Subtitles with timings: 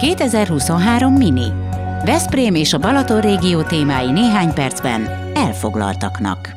[0.00, 1.52] 2023 Mini.
[2.04, 6.48] Veszprém és a Balaton régió témái néhány percben elfoglaltaknak.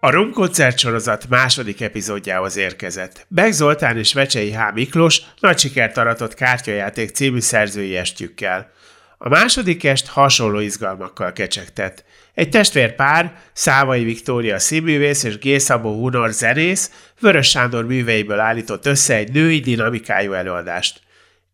[0.00, 3.26] A Rum koncert sorozat második epizódjához érkezett.
[3.28, 4.58] Beg Zoltán és Vecsei H.
[4.74, 8.74] Miklós nagy sikert aratott kártyajáték című szerzői estjükkel.
[9.18, 12.04] A második est hasonló izgalmakkal kecsegtett.
[12.34, 15.58] Egy testvérpár, Szávai Viktória színművész és G.
[15.58, 16.90] Szabó Hunor zenész,
[17.20, 21.00] Vörös Sándor műveiből állított össze egy női dinamikájú előadást.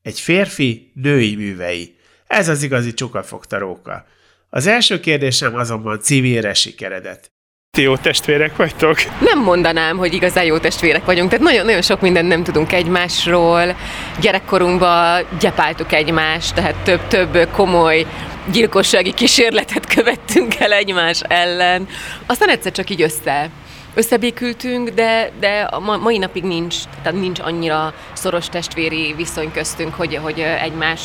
[0.02, 1.96] Egy férfi női művei.
[2.27, 4.06] Ez az igazi csukafogta róka.
[4.50, 7.31] Az első kérdésem azonban civilre sikeredett.
[7.76, 8.96] Ti jó testvérek vagytok?
[9.20, 13.76] Nem mondanám, hogy igazán jó testvérek vagyunk, tehát nagyon-nagyon sok mindent nem tudunk egymásról.
[14.20, 18.06] Gyerekkorunkban gyepáltuk egymást, tehát több-több komoly
[18.52, 21.88] gyilkossági kísérletet követtünk el egymás ellen.
[22.27, 23.50] Aztán egyszer csak így össze
[23.94, 30.16] összebékültünk, de, de a mai napig nincs, tehát nincs annyira szoros testvéri viszony köztünk, hogy,
[30.22, 31.00] hogy egymás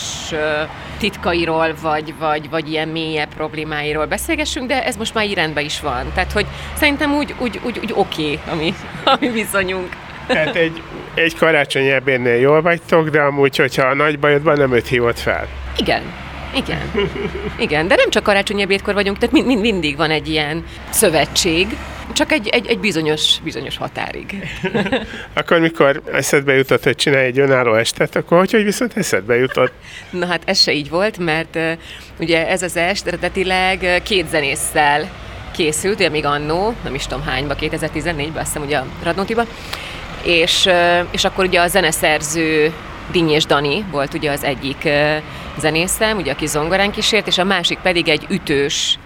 [0.98, 5.80] titkairól, vagy, vagy, vagy ilyen mélyebb problémáiról beszélgessünk, de ez most már így rendben is
[5.80, 6.12] van.
[6.14, 8.74] Tehát, hogy szerintem úgy, úgy, úgy, úgy oké, okay, ami,
[9.14, 9.96] ami viszonyunk.
[10.28, 10.82] Tehát egy,
[11.14, 15.48] egy karácsonyi ebédnél jól vagytok, de amúgy, hogyha a nagy bajodban nem őt hívott fel.
[15.78, 16.02] Igen,
[16.56, 16.92] igen.
[17.58, 21.68] Igen, de nem csak karácsonyi ebédkor vagyunk, tehát mind, mind, mindig van egy ilyen szövetség,
[22.14, 24.48] csak egy, egy, egy bizonyos, bizonyos határig.
[25.34, 29.74] akkor mikor eszedbe jutott, hogy csinálj egy önálló estet, akkor hogy, hogy viszont eszedbe jutott?
[30.10, 31.60] Na hát ez se így volt, mert
[32.20, 35.10] ugye ez az est eredetileg két zenésszel
[35.52, 39.46] készült, ugye még annó, nem is tudom hányba, 2014-ben, azt hiszem ugye a Radnótiba,
[40.24, 40.70] és,
[41.12, 42.74] és akkor ugye a zeneszerző
[43.14, 44.90] és Dani volt ugye az egyik
[45.60, 49.00] zenészem, ugye, aki zongorán kísért, és a másik pedig egy ütős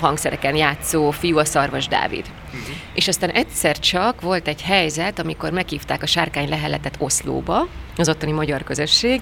[0.00, 2.24] hangszereken játszó fiú, a Szarvas Dávid.
[2.46, 2.74] Uh-huh.
[2.94, 8.32] És aztán egyszer csak volt egy helyzet, amikor meghívták a sárkány leheletet Oszlóba, az ottani
[8.32, 9.20] magyar közösség,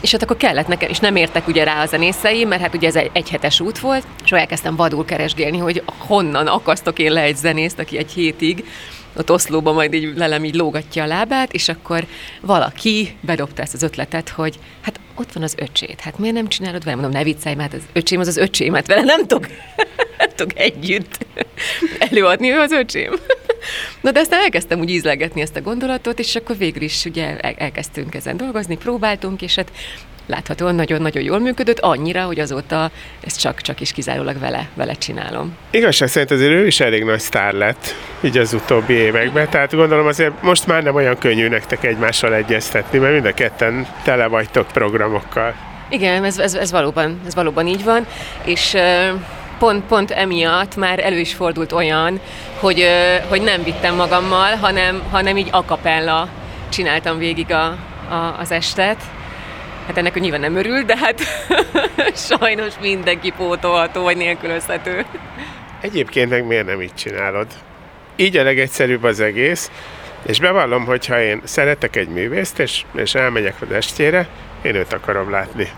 [0.00, 2.88] és hát akkor kellett nekem, és nem értek ugye rá a zenészei, mert hát ugye
[2.88, 7.36] ez egy egyhetes út volt, és elkezdtem vadul keresgélni, hogy honnan akasztok én le egy
[7.36, 8.64] zenészt, aki egy hétig
[9.16, 12.06] ott Oszlóba majd így lelem így lógatja a lábát, és akkor
[12.40, 16.84] valaki bedobta ezt az ötletet, hogy hát ott van az öcsét, hát miért nem csinálod
[16.84, 16.96] vele?
[16.96, 19.46] Mondom, ne viccelj, mert az öcsém az az öcsém, hát vele nem tudok,
[20.18, 21.26] nem tudok együtt
[21.98, 23.12] előadni, ő az öcsém.
[24.00, 28.14] Na de aztán elkezdtem úgy ízlegetni ezt a gondolatot, és akkor végül is ugye elkezdtünk
[28.14, 29.70] ezen dolgozni, próbáltunk, és hát
[30.26, 32.90] láthatóan nagyon-nagyon jól működött, annyira, hogy azóta
[33.20, 35.56] ezt csak-csak is kizárólag vele, vele csinálom.
[35.70, 40.06] Igazság szerint azért ő is elég nagy sztár lett, így az utóbbi években, tehát gondolom
[40.06, 44.66] azért most már nem olyan könnyű nektek egymással egyeztetni, mert mind a ketten tele vagytok
[44.66, 45.54] programokkal.
[45.88, 48.06] Igen, ez, ez, ez, valóban, ez valóban így van,
[48.44, 48.76] és
[49.58, 52.20] pont, pont emiatt már elő is fordult olyan,
[52.58, 52.86] hogy,
[53.28, 56.28] hogy nem vittem magammal, hanem, hanem így akapella
[56.68, 57.64] csináltam végig a,
[58.08, 58.96] a, az estet,
[59.86, 61.20] Hát ennek nyilván nem örül, de hát
[62.38, 65.04] sajnos mindenki pótolható vagy nélkülözhető.
[65.80, 67.46] Egyébként meg miért nem így csinálod?
[68.16, 69.70] Így a legegyszerűbb az egész,
[70.26, 74.28] és bevallom, hogy ha én szeretek egy művészt, és, és elmegyek az estjére,
[74.62, 75.68] én őt akarom látni.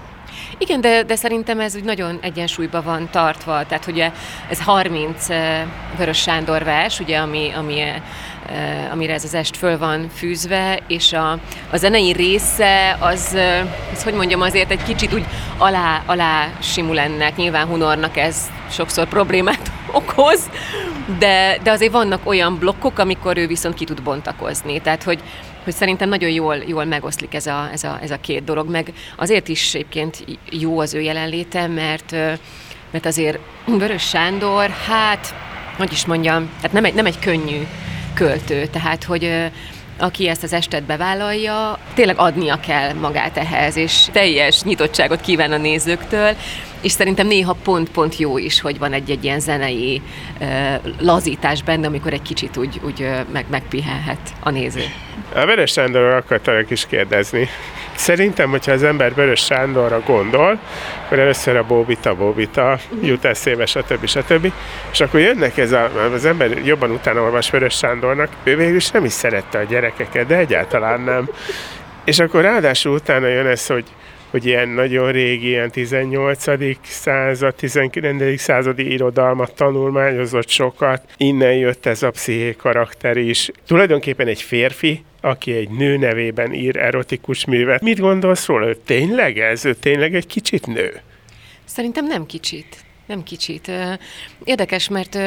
[0.59, 4.11] Igen, de, de szerintem ez úgy nagyon egyensúlyban van tartva, tehát ugye
[4.49, 5.27] ez 30
[5.97, 7.83] Vörös Sándor vers, ugye, ami, ami
[8.91, 11.31] amire ez az est föl van fűzve, és a,
[11.71, 13.37] a zenei része az,
[13.93, 15.25] az, hogy mondjam, azért egy kicsit úgy
[15.59, 17.37] alá, alá simul ennek.
[17.37, 20.51] Nyilván Hunornak ez sokszor problémát okoz,
[21.19, 24.81] de, de azért vannak olyan blokkok, amikor ő viszont ki tud bontakozni.
[24.81, 25.23] Tehát, hogy,
[25.66, 28.93] hogy szerintem nagyon jól, jól megoszlik ez a, ez, a, ez a két dolog, meg
[29.16, 32.10] azért is egyébként jó az ő jelenléte, mert,
[32.91, 35.34] mert azért Vörös Sándor, hát,
[35.77, 37.66] hogy is mondjam, hát nem egy, nem egy könnyű
[38.15, 39.50] költő, tehát hogy
[39.99, 45.56] aki ezt az estet bevállalja, tényleg adnia kell magát ehhez, és teljes nyitottságot kíván a
[45.56, 46.37] nézőktől,
[46.81, 50.03] és szerintem néha pont-pont jó is, hogy van egy-egy ilyen zenei
[50.98, 54.83] lazítás benne, amikor egy kicsit úgy, úgy meg, megpihenhet a néző.
[55.34, 57.48] A Vörös Sándorról akartalak is kérdezni.
[57.95, 60.59] Szerintem, hogyha az ember Vörös Sándorra gondol,
[61.04, 64.06] akkor először a bóbita, bóbita jut eszébe, stb.
[64.06, 64.53] stb.
[64.92, 68.91] És akkor jönnek ez a, az ember jobban utána olvas Vörös Sándornak, ő végül is
[68.91, 71.28] nem is szerette a gyerekeket, de egyáltalán nem.
[72.04, 73.84] És akkor ráadásul utána jön ez, hogy
[74.36, 76.44] hogy ilyen nagyon régi, ilyen 18.
[76.83, 78.41] század, 19.
[78.41, 81.03] századi irodalmat tanulmányozott sokat.
[81.16, 83.50] Innen jött ez a psziché karakter is.
[83.66, 87.83] Tulajdonképpen egy férfi, aki egy nő nevében ír erotikus művet.
[87.83, 88.66] Mit gondolsz róla?
[88.66, 89.65] Ő tényleg ez?
[89.65, 91.00] Ő tényleg egy kicsit nő?
[91.65, 92.77] Szerintem nem kicsit.
[93.06, 93.71] Nem kicsit.
[94.44, 95.18] Érdekes, mert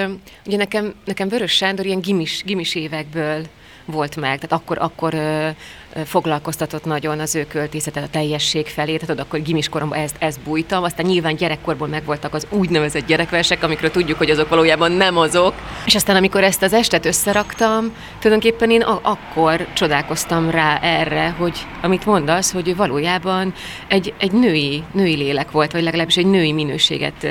[0.45, 3.45] ugye nekem, nekem Vörös Sándor ilyen gimis, gimis évekből
[3.91, 5.47] volt meg, tehát akkor, akkor ö,
[5.94, 10.83] ö, foglalkoztatott nagyon az ő költészetet a teljesség felé, tehát akkor gimiskoromban ezt, ezt bújtam,
[10.83, 15.53] aztán nyilván gyerekkorból megvoltak az úgynevezett gyerekversek, amikről tudjuk, hogy azok valójában nem azok,
[15.86, 21.57] és aztán amikor ezt az estet összeraktam, tulajdonképpen én a- akkor csodálkoztam rá erre, hogy
[21.81, 23.53] amit mondasz, hogy valójában
[23.88, 27.27] egy, egy női, női lélek volt, vagy legalábbis egy női minőséget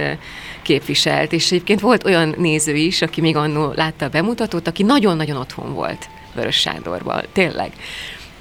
[0.63, 5.37] képviselt, és egyébként volt olyan néző is, aki még annó látta a bemutatót, aki nagyon-nagyon
[5.37, 7.73] otthon volt Vörös Sándorban, tényleg.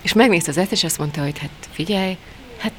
[0.01, 2.17] És megnézte az ezt, és azt mondta, hogy hát figyelj,
[2.57, 2.73] hát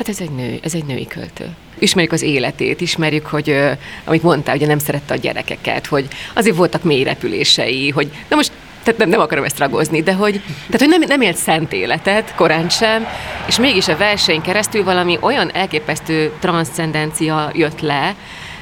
[0.00, 1.48] Hát ez egy nő, ez egy női költő.
[1.78, 3.56] Ismerjük az életét, ismerjük, hogy
[4.04, 8.52] amit mondtál, ugye nem szerette a gyerekeket, hogy azért voltak mély repülései, hogy na most
[8.82, 12.34] tehát nem, nem akarom ezt ragozni, de hogy, tehát, hogy nem, nem élt szent életet,
[12.34, 13.06] korán sem,
[13.46, 18.14] és mégis a verseny keresztül valami olyan elképesztő transzcendencia jött le,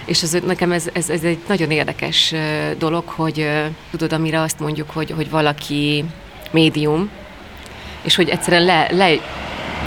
[0.09, 2.35] és ez, nekem ez, ez, ez egy nagyon érdekes
[2.79, 3.49] dolog, hogy
[3.91, 6.05] tudod, amire azt mondjuk, hogy, hogy valaki
[6.51, 7.11] médium,
[8.03, 9.11] és hogy egyszerűen le, le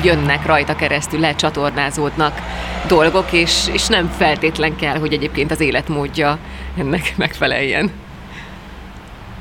[0.04, 2.42] jönnek rajta keresztül, lecsatornázódnak
[2.88, 6.38] dolgok, és, és nem feltétlen kell, hogy egyébként az életmódja
[6.78, 7.92] ennek megfeleljen.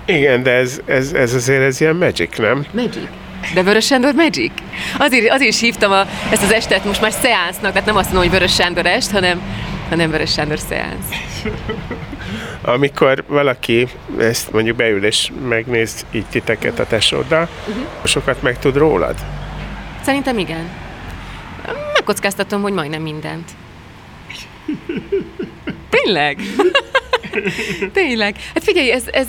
[0.05, 2.67] Igen, de ez, ez, ez azért ez ilyen magic, nem?
[2.73, 3.09] Magic.
[3.55, 4.53] De Vörös Sándor Magic?
[4.99, 8.31] Azért, azért is hívtam a, ezt az estet most már szeánsznak, tehát nem azt mondom,
[8.31, 9.41] hogy Vörös Sándor est, hanem,
[9.91, 11.07] hanem Vörös Sándor szeánsz.
[12.63, 13.89] Amikor valaki
[14.19, 17.85] ezt mondjuk beül és megnéz így titeket a tesóddal, uh-huh.
[18.05, 19.15] sokat megtud rólad?
[20.03, 20.69] Szerintem igen.
[21.93, 23.51] Megkockáztatom, hogy majdnem mindent.
[25.91, 26.39] Tényleg?
[27.93, 28.37] Tényleg.
[28.55, 29.29] Hát figyelj, ez, ez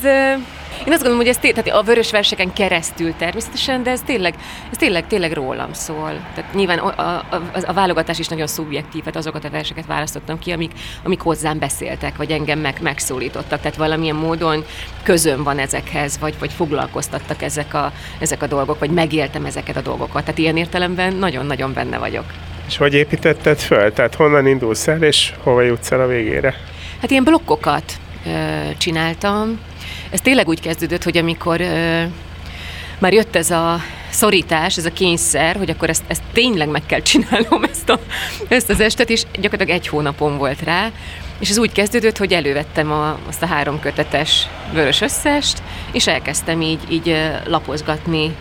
[0.86, 4.34] én azt gondolom, hogy ez té- tehát a vörös verseken keresztül természetesen, de ez tényleg,
[4.72, 6.12] ez tényleg, tényleg rólam szól.
[6.36, 10.40] Tehát nyilván a, a, a, a válogatás is nagyon szubjektív, tehát azokat a verseket választottam
[10.40, 10.72] ki, amik,
[11.04, 13.62] amik hozzám beszéltek, vagy engem meg, megszólítottak.
[13.62, 14.66] Tehát valamilyen módon
[15.04, 19.82] közön van ezekhez, vagy, vagy foglalkoztattak ezek a, ezek a dolgok, vagy megéltem ezeket a
[19.82, 20.24] dolgokat.
[20.24, 22.26] Tehát ilyen értelemben nagyon-nagyon benne vagyok.
[22.68, 23.94] És hogy építetted föl?
[23.94, 26.56] Tehát honnan indulsz el, és hova jutsz el a végére?
[27.02, 28.30] Hát ilyen blokkokat ö,
[28.78, 29.60] csináltam.
[30.10, 32.04] Ez tényleg úgy kezdődött, hogy amikor ö,
[33.00, 37.02] már jött ez a szorítás, ez a kényszer, hogy akkor ezt, ezt tényleg meg kell
[37.02, 38.00] csinálnom, ezt, a,
[38.48, 40.92] ezt az estet, és gyakorlatilag egy hónapom volt rá,
[41.40, 45.62] és ez úgy kezdődött, hogy elővettem a, azt a három kötetes vörös összest,
[45.92, 48.36] és elkezdtem így, így lapozgatni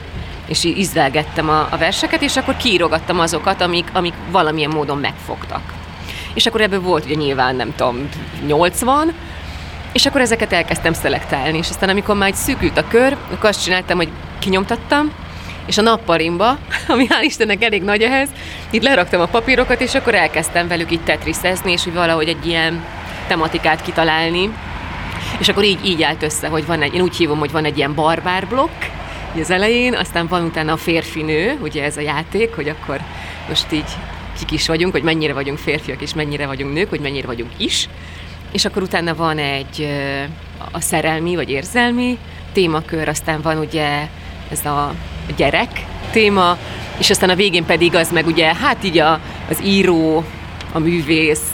[0.47, 5.80] és így ízlelgettem a, a verseket, és akkor kiírogattam azokat, amik, amik valamilyen módon megfogtak.
[6.35, 8.09] És akkor ebből volt ugye nyilván, nem tudom,
[8.47, 9.13] 80,
[9.93, 13.63] és akkor ezeket elkezdtem szelektálni, és aztán amikor már egy szűkült a kör, akkor azt
[13.63, 15.13] csináltam, hogy kinyomtattam,
[15.67, 18.29] és a nappalimba, ami hál' Istennek elég nagy ehhez,
[18.71, 22.85] itt leraktam a papírokat, és akkor elkezdtem velük itt tetriszezni, és hogy valahogy egy ilyen
[23.29, 24.51] tematikát kitalálni.
[25.39, 27.77] És akkor így, így állt össze, hogy van egy, én úgy hívom, hogy van egy
[27.77, 28.83] ilyen barbár blokk,
[29.41, 33.01] az elején, aztán van utána a férfinő, ugye ez a játék, hogy akkor
[33.49, 33.91] most így
[34.41, 37.89] kik is vagyunk, hogy mennyire vagyunk férfiak, és mennyire vagyunk nők, hogy mennyire vagyunk is.
[38.53, 39.89] És akkor utána van egy
[40.73, 42.19] a szerelmi vagy érzelmi
[42.53, 44.09] témakör, aztán van ugye
[44.51, 44.95] ez a
[45.37, 46.59] gyerek téma,
[46.99, 49.21] és aztán a végén pedig az meg ugye, hát így a,
[49.51, 50.25] az író,
[50.73, 51.51] a művész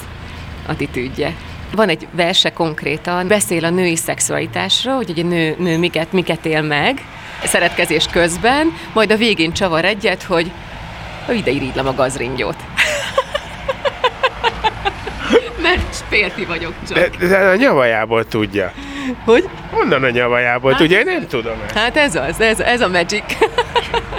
[0.67, 1.35] attitűdje.
[1.75, 6.63] Van egy verse konkrétan, beszél a női szexualitásról, hogy egy nő, nő miket, miket él
[6.63, 7.05] meg,
[7.45, 10.51] szeretkezés közben, majd a végén csavar egyet, hogy
[11.35, 12.57] ide irigylem a gazringyót.
[15.63, 17.17] Mert férfi vagyok csak.
[17.17, 18.73] De, de a nyavajából tudja.
[19.25, 19.45] Hogy?
[19.71, 20.99] Honnan a nyavajából Hát- tudja?
[20.99, 21.75] Én nem tudom ezt.
[21.75, 23.25] Hát ez az, ez, ez a magic.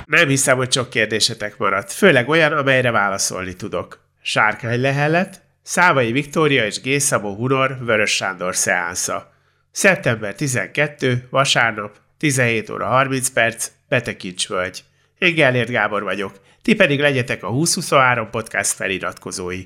[0.06, 1.92] Nem hiszem, hogy sok kérdésetek maradt.
[1.92, 4.00] Főleg olyan, amelyre válaszolni tudok.
[4.22, 7.00] Sárkány lehelet, Szávai Viktória és G.
[7.00, 9.34] Szabó Hunor Vörös Sándor szeánsza.
[9.72, 14.84] Szeptember 12, vasárnap, 17 óra 30 perc, Betekincs völgy.
[15.20, 19.64] Én Gellért Gábor vagyok, ti pedig legyetek a 2023 podcast feliratkozói.